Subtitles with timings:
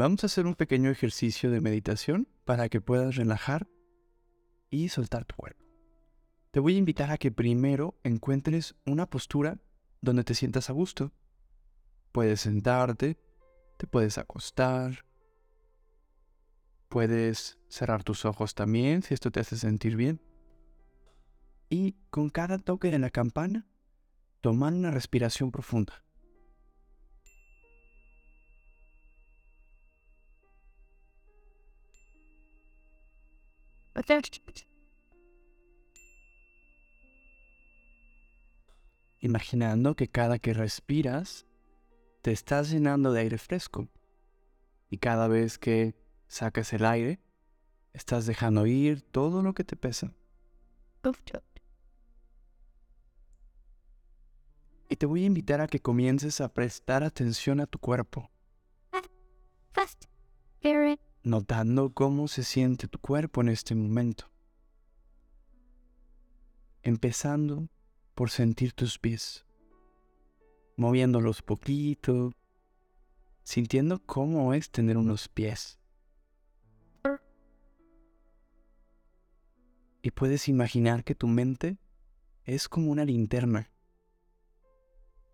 [0.00, 3.66] Vamos a hacer un pequeño ejercicio de meditación para que puedas relajar
[4.70, 5.64] y soltar tu cuerpo.
[6.52, 9.58] Te voy a invitar a que primero encuentres una postura
[10.00, 11.10] donde te sientas a gusto.
[12.12, 13.18] Puedes sentarte,
[13.76, 15.04] te puedes acostar,
[16.88, 20.22] puedes cerrar tus ojos también si esto te hace sentir bien.
[21.70, 23.66] Y con cada toque de la campana,
[24.42, 26.04] tomar una respiración profunda.
[39.20, 41.46] Imaginando que cada que respiras,
[42.22, 43.88] te estás llenando de aire fresco.
[44.90, 45.94] Y cada vez que
[46.28, 47.20] sacas el aire,
[47.92, 50.14] estás dejando ir todo lo que te pesa.
[54.88, 58.30] Y te voy a invitar a que comiences a prestar atención a tu cuerpo.
[61.28, 64.30] Notando cómo se siente tu cuerpo en este momento.
[66.82, 67.68] Empezando
[68.14, 69.44] por sentir tus pies.
[70.78, 72.32] Moviéndolos poquito.
[73.42, 75.78] Sintiendo cómo es tener unos pies.
[80.00, 81.76] Y puedes imaginar que tu mente
[82.44, 83.70] es como una linterna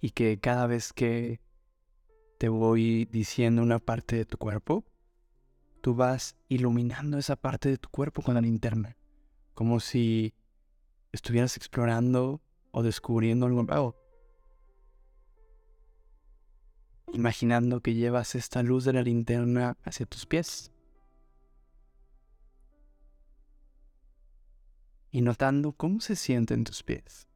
[0.01, 1.41] y que cada vez que
[2.39, 4.85] te voy diciendo una parte de tu cuerpo,
[5.85, 8.97] tú vas iluminando esa parte de tu cuerpo con la linterna,
[9.53, 10.33] como si
[11.13, 13.95] estuvieras explorando o descubriendo algo.
[17.13, 20.73] Imaginando que llevas esta luz de la linterna hacia tus pies.
[25.11, 27.29] Y notando cómo se sienten tus pies.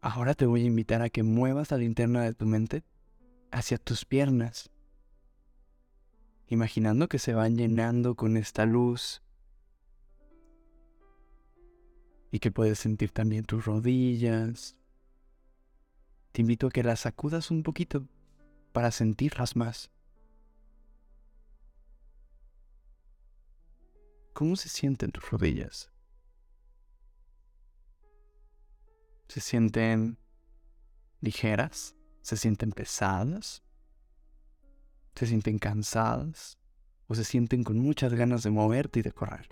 [0.00, 2.84] Ahora te voy a invitar a que muevas la linterna de tu mente
[3.50, 4.70] hacia tus piernas,
[6.46, 9.22] imaginando que se van llenando con esta luz
[12.30, 14.76] y que puedes sentir también tus rodillas.
[16.32, 18.06] Te invito a que las sacudas un poquito
[18.72, 19.90] para sentirlas más.
[24.32, 25.90] ¿Cómo se sienten tus rodillas?
[29.28, 30.18] se sienten
[31.20, 33.62] ligeras, se sienten pesadas,
[35.14, 36.58] se sienten cansadas
[37.06, 39.48] o se sienten con muchas ganas de moverte y de correr.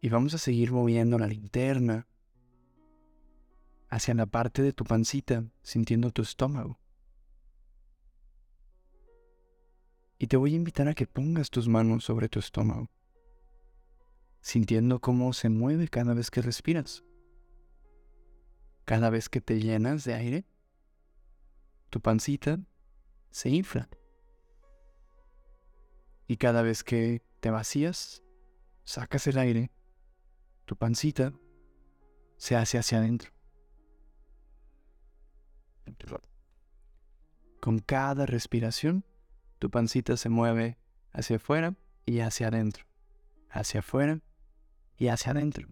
[0.00, 2.06] Y vamos a seguir moviendo la linterna
[3.88, 6.78] hacia la parte de tu pancita, sintiendo tu estómago.
[10.18, 12.90] Y te voy a invitar a que pongas tus manos sobre tu estómago
[14.40, 17.04] sintiendo cómo se mueve cada vez que respiras.
[18.90, 20.44] Cada vez que te llenas de aire,
[21.90, 22.58] tu pancita
[23.30, 23.88] se infla.
[26.26, 28.24] Y cada vez que te vacías,
[28.82, 29.70] sacas el aire,
[30.64, 31.32] tu pancita
[32.36, 33.30] se hace hacia adentro.
[37.60, 39.04] Con cada respiración,
[39.60, 40.78] tu pancita se mueve
[41.12, 41.76] hacia afuera
[42.06, 42.86] y hacia adentro,
[43.50, 44.20] hacia afuera
[44.96, 45.68] y hacia adentro.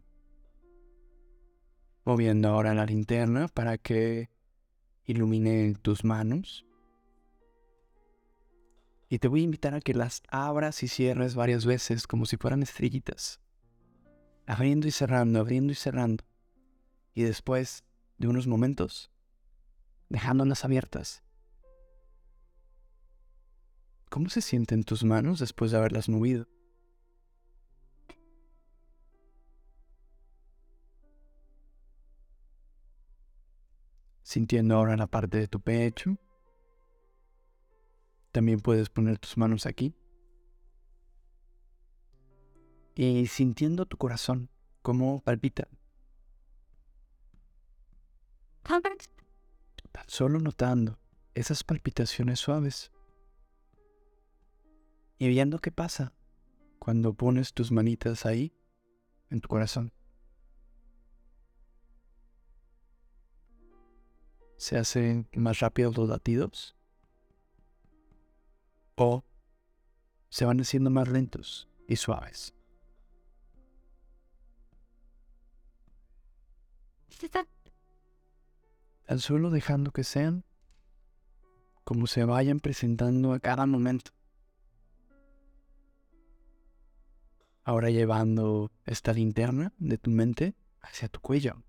[2.08, 4.30] Moviendo ahora la linterna para que
[5.04, 6.64] ilumine tus manos.
[9.10, 12.38] Y te voy a invitar a que las abras y cierres varias veces como si
[12.38, 13.42] fueran estrellitas.
[14.46, 16.24] Abriendo y cerrando, abriendo y cerrando.
[17.12, 17.84] Y después
[18.16, 19.10] de unos momentos,
[20.08, 21.22] dejándolas abiertas.
[24.08, 26.48] ¿Cómo se sienten tus manos después de haberlas movido?
[34.28, 36.18] Sintiendo ahora la parte de tu pecho.
[38.30, 39.94] También puedes poner tus manos aquí.
[42.94, 44.50] Y sintiendo tu corazón,
[44.82, 45.66] cómo palpita.
[50.06, 50.98] Solo notando
[51.34, 52.92] esas palpitaciones suaves.
[55.16, 56.12] Y viendo qué pasa
[56.78, 58.52] cuando pones tus manitas ahí
[59.30, 59.90] en tu corazón.
[64.58, 66.76] Se hacen más rápidos los latidos
[68.96, 69.24] o
[70.28, 72.52] se van haciendo más lentos y suaves.
[79.06, 80.44] Tan solo dejando que sean
[81.84, 84.10] como se vayan presentando a cada momento.
[87.64, 91.62] Ahora llevando esta linterna de tu mente hacia tu cuello.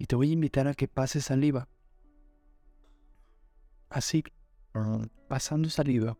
[0.00, 1.68] Y te voy a invitar a que pases saliva.
[3.90, 4.24] Así,
[5.28, 6.16] pasando saliva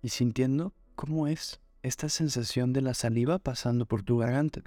[0.00, 4.62] y sintiendo cómo es esta sensación de la saliva pasando por tu garganta.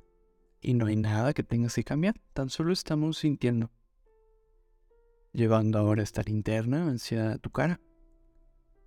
[0.60, 3.72] Y no hay nada que tengas que cambiar, tan solo estamos sintiendo.
[5.32, 7.80] Llevando ahora esta linterna hacia tu cara,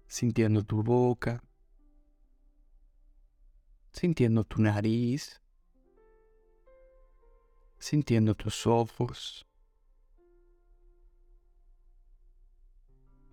[0.06, 1.42] sintiendo tu boca,
[3.92, 5.40] sintiendo tu nariz,
[7.78, 9.46] sintiendo tus ojos,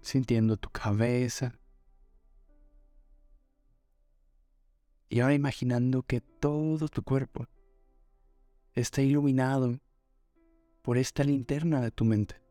[0.01, 1.53] sintiendo tu cabeza.
[5.09, 7.47] Y ahora imaginando que todo tu cuerpo
[8.73, 9.79] está iluminado
[10.81, 12.41] por esta linterna de tu mente.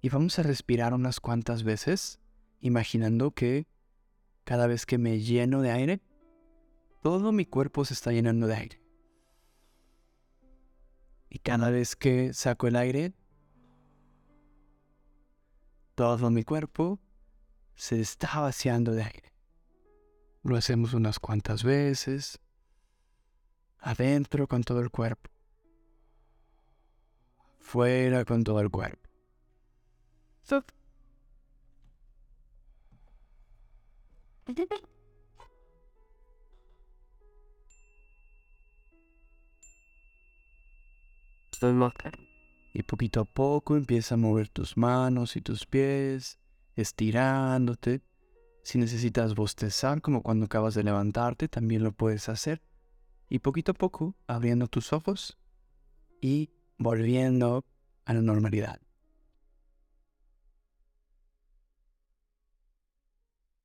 [0.00, 2.20] Y vamos a respirar unas cuantas veces,
[2.60, 3.66] imaginando que
[4.44, 6.00] cada vez que me lleno de aire,
[7.02, 8.82] todo mi cuerpo se está llenando de aire.
[11.30, 13.12] Y cada vez que saco el aire,
[15.98, 17.00] todo mi cuerpo
[17.74, 19.32] se está vaciando de aire.
[20.44, 22.38] Lo hacemos unas cuantas veces,
[23.80, 25.28] adentro con todo el cuerpo,
[27.58, 29.08] fuera con todo el cuerpo.
[42.72, 46.38] Y poquito a poco empieza a mover tus manos y tus pies,
[46.76, 48.02] estirándote.
[48.62, 52.62] Si necesitas bostezar como cuando acabas de levantarte, también lo puedes hacer.
[53.28, 55.38] Y poquito a poco abriendo tus ojos
[56.20, 57.64] y volviendo
[58.04, 58.80] a la normalidad.